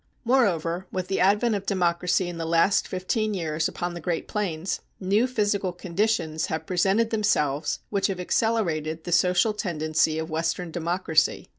[0.25, 4.81] Moreover, with the advent of democracy in the last fifteen years upon the Great Plains,
[4.99, 11.49] new physical conditions have presented themselves which have accelerated the social tendency of Western democracy.